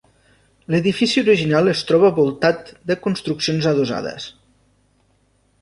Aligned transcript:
L’edifici 0.75 1.19
original 1.23 1.69
es 1.75 1.83
troba 1.91 2.11
voltat 2.21 2.73
de 2.93 2.97
construccions 3.05 3.69
adossades. 3.73 4.27